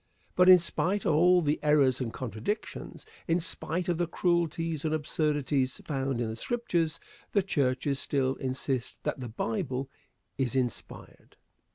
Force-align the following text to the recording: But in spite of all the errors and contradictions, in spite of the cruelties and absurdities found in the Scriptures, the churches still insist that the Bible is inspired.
But 0.35 0.49
in 0.49 0.57
spite 0.57 1.05
of 1.05 1.13
all 1.13 1.41
the 1.43 1.59
errors 1.61 2.01
and 2.01 2.11
contradictions, 2.11 3.05
in 3.27 3.39
spite 3.39 3.87
of 3.87 3.99
the 3.99 4.07
cruelties 4.07 4.83
and 4.83 4.95
absurdities 4.95 5.79
found 5.85 6.19
in 6.19 6.27
the 6.27 6.35
Scriptures, 6.35 6.99
the 7.33 7.43
churches 7.43 7.99
still 7.99 8.33
insist 8.37 8.95
that 9.03 9.19
the 9.19 9.29
Bible 9.29 9.91
is 10.39 10.55
inspired. 10.55 11.35